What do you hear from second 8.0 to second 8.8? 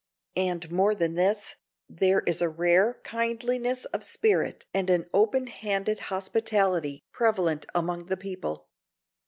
the people.